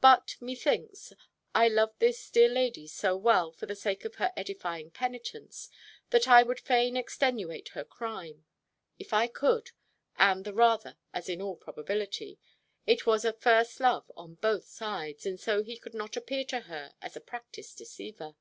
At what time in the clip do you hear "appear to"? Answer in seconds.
16.16-16.62